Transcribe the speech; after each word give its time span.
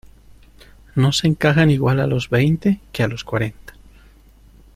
no 0.95 1.11
se 1.11 1.27
encajan 1.27 1.69
igual 1.69 1.99
a 1.99 2.07
los 2.07 2.27
veinte 2.27 2.79
que 2.91 3.03
a 3.03 3.07
los 3.07 3.23
cuarenta. 3.23 3.73